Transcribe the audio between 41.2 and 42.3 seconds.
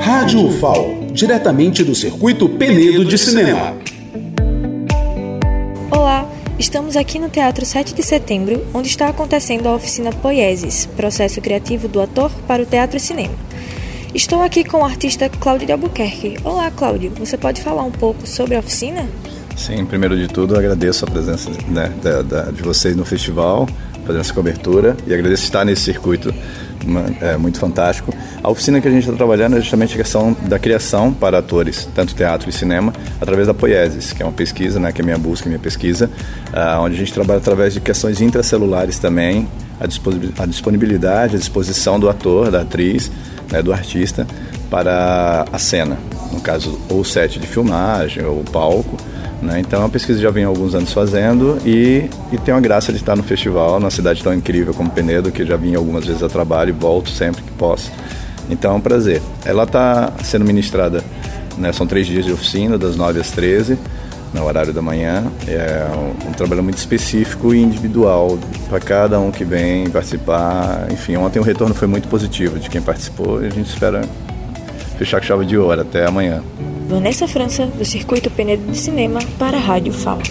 a disposição do